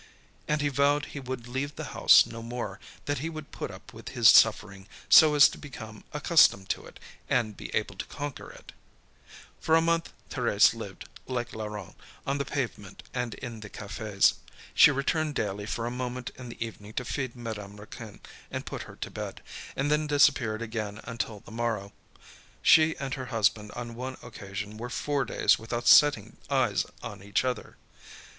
[0.47, 3.93] And he vowed he would leave the house no more, that he would put up
[3.93, 8.49] with his suffering, so as to become accustomed to it, and be able to conquer
[8.49, 8.71] it.
[9.59, 11.95] For a month Thérèse lived, like Laurent,
[12.25, 14.33] on the pavement and in the cafes.
[14.73, 18.81] She returned daily for a moment, in the evening to feed Madame Raquin and put
[18.89, 19.43] her to bed,
[19.75, 21.93] and then disappeared again until the morrow.
[22.63, 27.45] She and her husband on one occasion were four days without setting eyes on each
[27.45, 27.77] other.